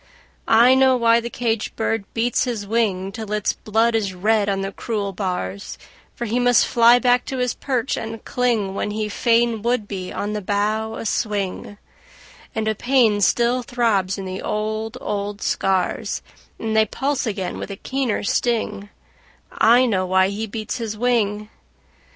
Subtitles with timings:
[0.47, 4.61] I know why the caged bird beats his wing Till its blood is red on
[4.61, 5.77] the cruel bars;
[6.15, 10.11] For he must fly back to his perch and cling When he fain would be
[10.11, 11.77] on the bough a swing;
[12.55, 16.23] And a pain still throbs in the old, old scars
[16.57, 18.89] And they pulse again with a keener sting
[19.51, 21.51] I know why he beats his wing!